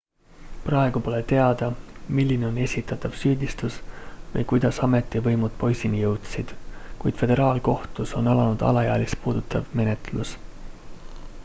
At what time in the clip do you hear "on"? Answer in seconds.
2.47-2.57, 8.23-8.33